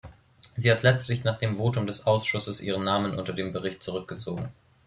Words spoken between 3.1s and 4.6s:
unter dem Bericht zurückgezogen.